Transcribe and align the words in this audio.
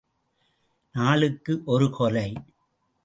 நாளுக்கு 0.95 1.61
ஒரு 1.65 1.89
கொலை! 1.91 2.27